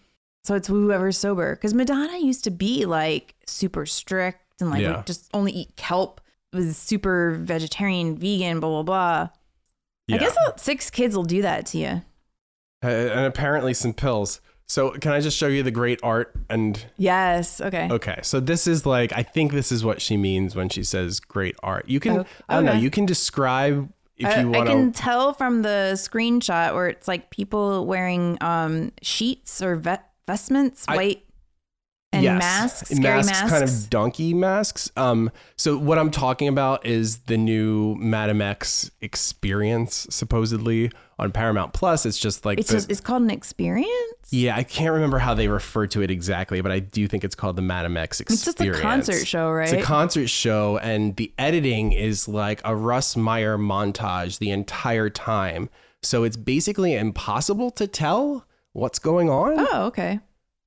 [0.44, 1.56] So it's whoever's sober.
[1.56, 5.04] Because Madonna used to be like super strict and like Yeah.
[5.06, 6.20] just only eat kelp,
[6.52, 9.30] was super vegetarian, vegan, blah blah blah.
[10.08, 10.16] Yeah.
[10.16, 12.02] I guess uh, six kids will do that to you.
[12.84, 14.42] Uh, and apparently some pills.
[14.70, 17.60] So can I just show you the great art and Yes.
[17.60, 17.90] Okay.
[17.92, 21.20] Okay, so this is like I think this is what she means when she says
[21.20, 21.90] great art.
[21.90, 22.30] You can Okay.
[22.48, 25.94] I don't know, you can describe if I, you want I can tell from the
[25.96, 29.96] screenshot where it's like people wearing um sheets or ve-
[30.28, 31.22] vestments, I-
[32.12, 33.50] and masks, scary masks.
[33.50, 34.92] kind of donkey masks.
[34.98, 41.74] Um, so what I'm talking about is the new Madame X experience, supposedly on Paramount
[41.74, 42.06] Plus.
[42.06, 43.90] It's just like it's the- just, it's called an experience.
[44.32, 47.36] yeah, I can't remember how they refer to it exactly, but I do think it's
[47.36, 48.48] called the Madame X experience.
[48.48, 49.72] It's just a concert show, right?
[49.72, 55.10] It's a concert show, and the editing is like a Russ Meyer montage the entire
[55.10, 55.70] time.
[56.02, 59.56] So it's basically impossible to tell what's going on.
[59.72, 60.20] Oh, okay.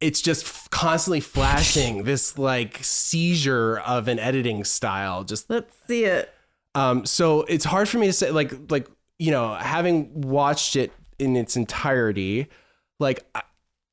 [0.03, 5.25] It's just f- constantly flashing this like seizure of an editing style.
[5.25, 6.33] Just Let's see it.
[6.75, 8.89] um, so it's hard for me to say, like, like
[9.19, 12.49] you know, having watched it in its entirety,
[12.99, 13.43] like I,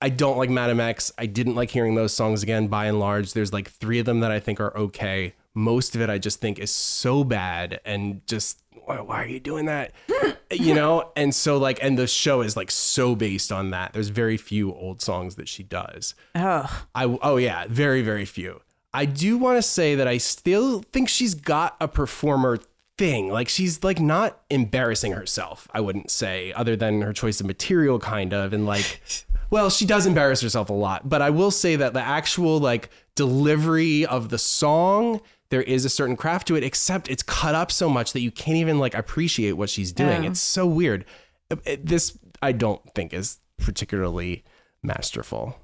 [0.02, 1.12] I don't like Madame X.
[1.17, 2.67] I didn't like hearing those songs again.
[2.67, 5.36] By and large, there's like three of them that I think are okay.
[5.54, 9.39] Most of it, I just think is so bad and just why, why are you
[9.39, 9.91] doing that?
[10.52, 13.94] you know, and so like, and the show is like so based on that.
[13.94, 16.16] There's very few old songs that she does.
[16.36, 18.62] Oh, I oh yeah, very very few.
[18.94, 22.58] I do want to say that I still think she's got a performer
[22.98, 23.30] thing.
[23.30, 25.68] Like she's like not embarrassing herself.
[25.74, 29.02] I wouldn't say other than her choice of material kind of and like
[29.50, 32.90] well, she does embarrass herself a lot, but I will say that the actual like
[33.16, 37.72] delivery of the song there is a certain craft to it except it's cut up
[37.72, 40.24] so much that you can't even like appreciate what she's doing.
[40.24, 40.30] Yeah.
[40.32, 41.06] It's so weird.
[41.50, 44.44] It- it- this I don't think is particularly
[44.84, 45.58] masterful.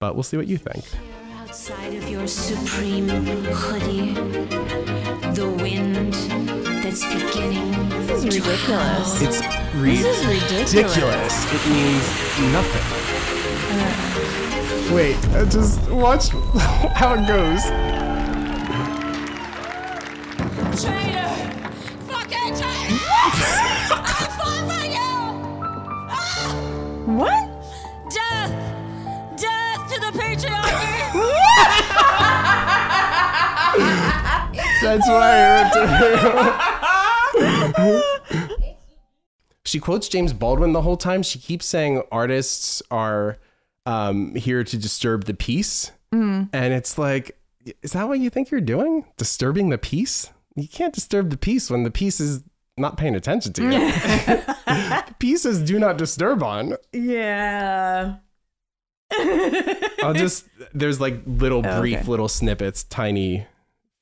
[0.00, 0.84] But we'll see what you think.
[1.38, 4.14] Outside of your supreme hoodie,
[5.34, 6.14] the wind
[6.82, 7.88] that's beginning.
[8.06, 9.20] this is ridiculous.
[9.22, 10.74] It's This is ridiculous.
[10.74, 11.44] ridiculous.
[11.52, 12.06] It means
[12.52, 12.86] nothing.
[14.94, 16.28] Wait, uh, just watch
[16.94, 17.62] how it goes.
[27.08, 27.48] What?
[28.10, 28.52] Death!
[29.36, 31.12] Death to the patriarchy!
[34.82, 35.72] That's why I went
[37.90, 38.58] to
[39.64, 41.22] She quotes James Baldwin the whole time.
[41.22, 43.38] She keeps saying artists are
[43.86, 45.92] um, here to disturb the peace.
[46.52, 47.38] And it's like,
[47.82, 49.04] is that what you think you're doing?
[49.18, 50.30] Disturbing the peace?
[50.56, 52.42] You can't disturb the peace when the peace is
[52.78, 55.02] not paying attention to you.
[55.18, 56.74] Pieces do not disturb on.
[56.92, 58.16] Yeah.
[60.02, 62.08] I'll just, there's like little Oh, brief okay.
[62.08, 63.46] little snippets, tiny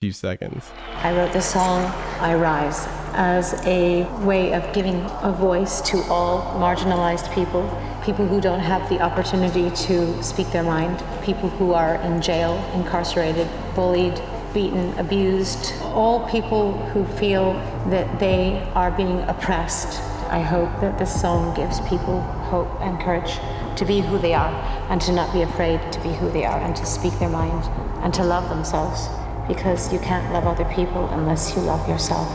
[0.00, 0.70] few seconds.
[0.96, 1.84] I wrote the song
[2.20, 7.62] I Rise as a way of giving a voice to all marginalized people,
[8.04, 12.56] people who don't have the opportunity to speak their mind, people who are in jail,
[12.74, 14.20] incarcerated, bullied,
[14.56, 17.52] beaten, abused, all people who feel
[17.90, 20.00] that they are being oppressed.
[20.30, 23.38] I hope that this song gives people hope and courage
[23.76, 24.50] to be who they are
[24.88, 27.64] and to not be afraid to be who they are and to speak their mind
[28.02, 29.08] and to love themselves
[29.46, 32.26] because you can't love other people unless you love yourself.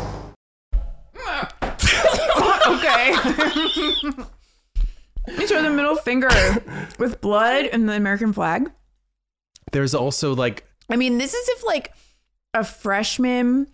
[2.67, 3.13] okay.
[5.39, 6.29] you show the middle finger
[6.99, 8.71] with blood and the American flag.
[9.71, 11.91] There's also like, I mean, this is if like
[12.53, 13.67] a freshman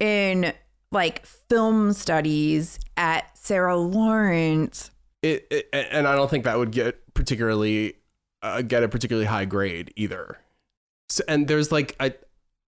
[0.00, 0.52] in
[0.90, 4.90] like film studies at Sarah Lawrence.
[5.22, 7.94] it, it and I don't think that would get particularly
[8.42, 10.38] uh, get a particularly high grade either.
[11.08, 12.12] So and there's like a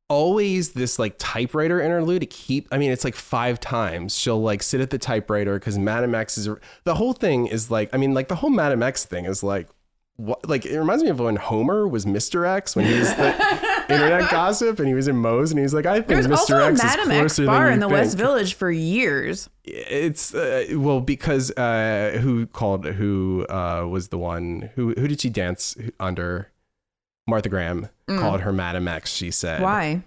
[0.08, 4.62] always this like typewriter interlude to keep I mean it's like five times she'll like
[4.62, 6.48] sit at the typewriter because Madame X is
[6.84, 9.68] the whole thing is like I mean like the whole Madame X thing is like
[10.16, 12.46] what like it reminds me of when Homer was Mr.
[12.48, 13.32] X when he was the
[13.90, 16.32] internet gossip and he was in Moe's and he was like I think There's Mr.
[16.36, 18.16] also a X Madam is X closer bar than in you the West.
[18.16, 19.48] Village for years.
[19.64, 25.20] It's uh, well because uh, who called who uh, was the one who who did
[25.20, 26.50] she dance under?
[27.28, 28.20] Martha Graham Mm.
[28.20, 29.12] called her Madame X.
[29.12, 30.02] She said Why?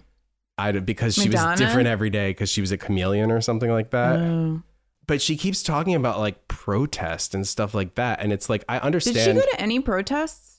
[0.56, 1.50] I because she Madonna?
[1.50, 4.18] was different every day because she was a chameleon or something like that.
[4.18, 4.62] Oh.
[5.06, 8.78] But she keeps talking about like protest and stuff like that, and it's like I
[8.78, 9.16] understand.
[9.16, 9.42] Did understand.
[9.44, 10.49] she go to any protests?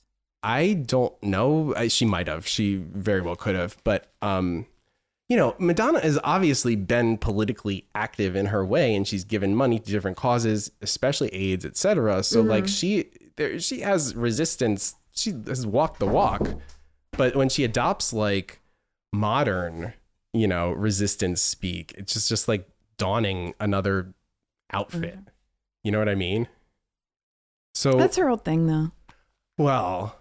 [0.44, 1.74] I don't know.
[1.76, 2.48] I- She might have.
[2.48, 3.78] She very well could have.
[3.84, 4.66] But um,
[5.30, 9.80] you know, Madonna has obviously been politically active in her way, and she's given money
[9.80, 12.24] to different causes, especially AIDS, etc.
[12.24, 13.06] So like she,
[13.38, 14.96] there she has resistance.
[15.14, 16.48] She has walked the walk,
[17.12, 18.60] but when she adopts like
[19.14, 19.94] modern,
[20.34, 24.14] you know, resistance speak, it's just just like donning another
[24.74, 25.18] outfit.
[25.84, 26.48] You know what I mean?
[27.74, 28.92] So That's her old thing, though.
[29.58, 30.18] well,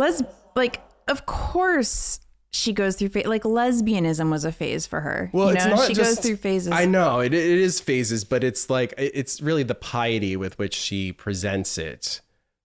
[0.00, 0.22] Les,
[0.56, 2.20] like, of course
[2.52, 3.26] she goes through phase.
[3.26, 5.30] Like, lesbianism was a phase for her.
[5.32, 6.72] Well, you it's not she just, goes through phases.
[6.72, 10.74] I know it, it is phases, but it's like it's really the piety with which
[10.74, 12.20] she presents it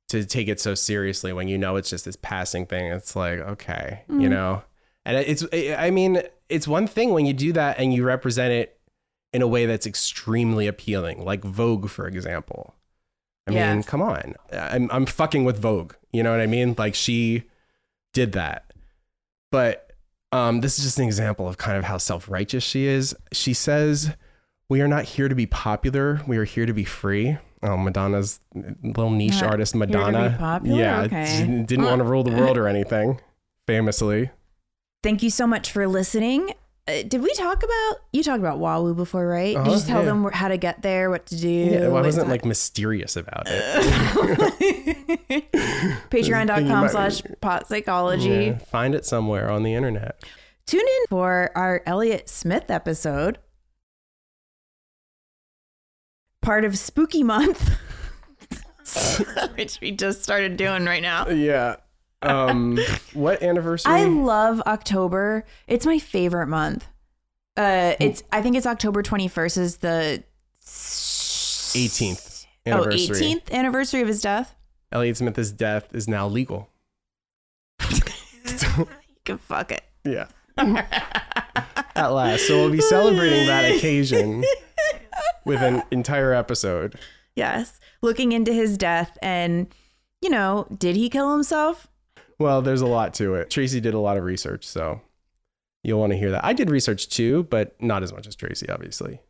[0.09, 2.91] to take it so seriously when you know it's just this passing thing.
[2.91, 4.29] It's like okay, you Mm.
[4.29, 4.63] know,
[5.05, 8.79] and it's I mean it's one thing when you do that and you represent it
[9.33, 12.73] in a way that's extremely appealing, like Vogue, for example.
[13.47, 13.73] I Yeah.
[13.73, 15.93] mean, come on, I'm I'm fucking with Vogue.
[16.11, 16.75] You know what I mean?
[16.77, 17.43] Like she
[18.13, 18.71] did that,
[19.51, 19.91] but
[20.31, 23.15] um, this is just an example of kind of how self righteous she is.
[23.31, 24.15] She says,
[24.69, 26.21] We are not here to be popular.
[26.27, 27.37] We are here to be free.
[27.63, 30.61] Oh, Madonna's little niche artist, here to be Madonna.
[30.63, 31.63] Yeah, Okay.
[31.65, 33.19] didn't want to rule the world or anything,
[33.67, 34.29] famously.
[35.03, 36.53] Thank you so much for listening.
[36.87, 39.55] Uh, did we talk about you talked about Wawu before, right?
[39.55, 40.05] Uh-huh, Did you tell yeah.
[40.05, 41.49] them how to get there, what to do?
[41.49, 43.91] Yeah, well, I wasn't like mysterious about it.
[46.11, 48.29] Patreon.com slash pot psychology.
[48.29, 50.23] Yeah, find it somewhere on the internet.
[50.67, 53.39] Tune in for our Elliott Smith episode,
[56.43, 57.67] part of Spooky Month,
[59.55, 61.29] which we just started doing right now.
[61.29, 61.77] Yeah.
[62.25, 62.79] Um,
[63.13, 63.93] what anniversary?
[63.93, 65.45] I love October.
[65.67, 66.87] It's my favorite month.
[67.57, 70.23] Uh, it's I think it's October 21st is the
[70.61, 73.15] 18th oh anniversary.
[73.15, 74.55] 18th anniversary of his death.
[74.91, 76.69] Elliott Smith's death is now legal.
[78.77, 78.87] You
[79.25, 79.83] can fuck it.
[80.03, 80.27] Yeah.
[81.95, 82.47] At last.
[82.47, 84.43] So we'll be celebrating that occasion
[85.45, 86.99] with an entire episode.
[87.35, 89.73] Yes, looking into his death and
[90.21, 91.87] you know, did he kill himself?
[92.39, 93.49] Well, there's a lot to it.
[93.49, 95.01] Tracy did a lot of research, so
[95.83, 96.43] you'll want to hear that.
[96.43, 99.21] I did research too, but not as much as Tracy, obviously.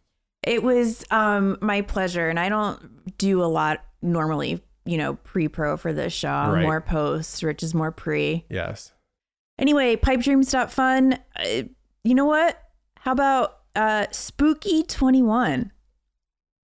[0.44, 4.62] It was um my pleasure, and I don't do a lot normally.
[4.88, 6.62] You know, pre-pro for this show, Right.
[6.62, 8.46] more posts, Rich is more pre.
[8.50, 8.92] Yes.
[9.58, 11.14] Anyway, pipedreams.fun.
[11.36, 11.64] Uh,
[12.04, 12.62] you know what?
[13.00, 15.72] How about uh spooky 21?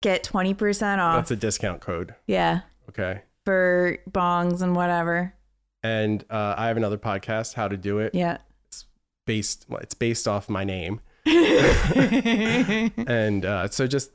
[0.02, 1.16] Get 20% off.
[1.16, 2.14] That's a discount code.
[2.26, 3.22] yeah, Okay.
[3.44, 5.34] for bongs and whatever.
[5.82, 8.14] And uh, I have another podcast, How to Do It.
[8.14, 8.38] Yeah.
[8.68, 8.84] It's
[9.26, 11.00] based, well, it's based off my name.
[11.26, 14.10] and uh, so just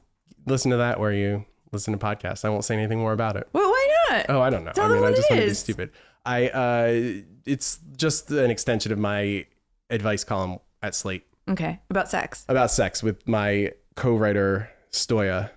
[0.45, 2.45] listen to that where you listen to podcasts.
[2.45, 3.47] I won't say anything more about it.
[3.53, 4.25] Well, why not?
[4.29, 4.71] Oh, I don't know.
[4.71, 5.91] Tell I mean, I just want to be stupid.
[6.25, 9.45] I uh, it's just an extension of my
[9.89, 12.45] advice column at Slate Okay, about sex.
[12.49, 15.49] about sex with my co-writer Stoya.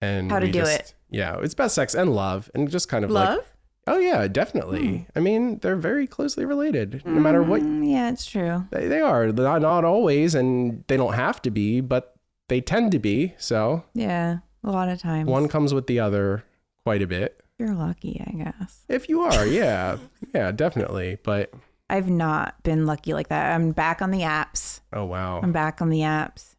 [0.00, 0.94] And How to do just- it.
[1.10, 3.38] Yeah, it's about sex and love, and just kind of Love?
[3.38, 3.46] like.
[3.90, 5.06] Oh yeah, definitely.
[5.16, 7.02] I mean, they're very closely related.
[7.04, 8.66] No matter what Mm, yeah, it's true.
[8.70, 12.14] they, they are, not, not always, and they don't have to be, but
[12.48, 13.34] they tend to be.
[13.38, 15.28] So Yeah, a lot of times.
[15.28, 16.44] one comes with the other
[16.84, 17.40] quite a bit.
[17.58, 18.84] You're lucky, I guess.
[18.88, 19.96] If you are, yeah,
[20.34, 21.18] yeah, definitely.
[21.22, 21.52] But
[21.90, 23.54] I've not been lucky like that.
[23.54, 24.80] I'm back on the apps.
[24.92, 25.40] oh wow.
[25.42, 26.54] I'm back on the apps.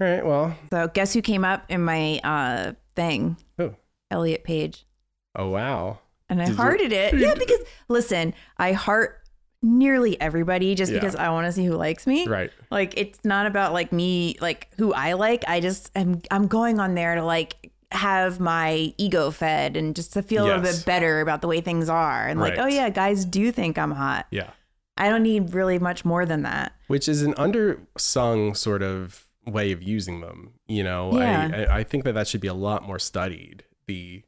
[0.00, 3.38] All right, well, So guess who came up in my uh thing?
[3.56, 3.74] Who?
[4.10, 4.86] Elliot Page.
[5.34, 5.98] oh wow.
[6.28, 7.14] And I Did you- hearted it.
[7.18, 9.20] Yeah, because listen, I heart
[9.62, 10.98] nearly everybody just Yeah.
[11.00, 12.26] because I want to see who likes me.
[12.26, 12.50] Right.
[12.70, 15.44] Like it's not about like me like who I like.
[15.48, 20.12] I just am I'm going on there to like have my ego fed and just
[20.12, 22.26] to feel a little bit better about the way things are.
[22.26, 24.26] And like, oh yeah, guys do think I'm hot.
[24.30, 24.50] Yeah.
[24.98, 26.72] I don't need really much more than that.
[26.88, 30.54] Which is an undersung sort of way of using them.
[30.66, 31.66] You know, Yeah.
[31.70, 33.64] I, I think that that should be a lot more studied.
[33.86, 34.22] The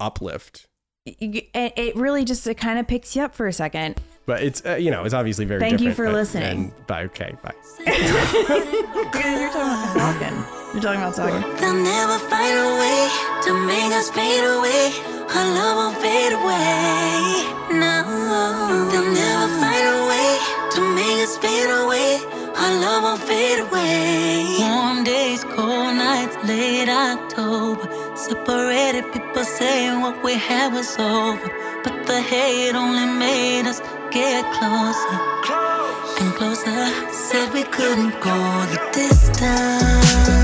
[0.00, 0.71] uplift, You-
[1.04, 4.00] It it really just it kind of picks you up for a second.
[4.24, 5.58] but it's uh, you know it's obviously very.
[5.58, 6.70] Thank you for but- listening.
[6.70, 7.02] And bye.
[7.10, 7.34] Okay.
[7.42, 7.52] Bye.
[7.84, 7.96] You're
[9.10, 10.36] talking about talking.
[10.72, 11.42] You're talking about talking.
[11.58, 13.10] They'll never find a way
[13.42, 14.92] to make us fade away.
[15.34, 17.50] Our love won't fade away.
[17.82, 20.38] No, they'll never find a way
[20.70, 22.20] to make us fade away.
[22.54, 24.56] Our love won't fade away.
[24.60, 27.88] Warm days, cold nights, late October.
[28.32, 31.50] Separated people saying what we had was over.
[31.84, 33.80] But the hate only made us
[34.10, 35.18] get closer
[36.18, 37.12] and closer.
[37.12, 38.36] Said we couldn't go
[38.72, 40.41] the distance.